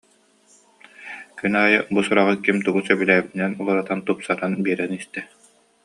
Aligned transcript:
Күн 1.41 1.53
аайы 1.59 1.77
бу 1.93 1.99
сураҕы 2.07 2.35
ким 2.45 2.57
тугу 2.65 2.79
сөбүлээбитинэн 2.87 3.57
уларытан, 3.61 3.99
тупсаран 4.07 4.53
биэрэн 4.63 4.91
истэ 4.99 5.19